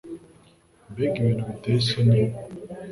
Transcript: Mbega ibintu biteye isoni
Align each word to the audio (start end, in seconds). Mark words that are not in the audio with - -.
Mbega 0.91 1.15
ibintu 1.21 1.43
biteye 1.49 1.77
isoni 1.81 2.19